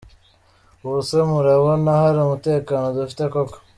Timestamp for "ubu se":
0.85-1.17